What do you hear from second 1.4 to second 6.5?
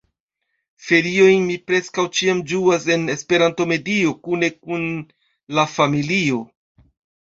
mi preskaŭ ĉiam ĝuas en Esperanto-medio, kune kun la familio.